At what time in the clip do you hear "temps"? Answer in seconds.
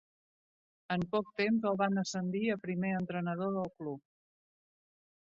1.41-1.69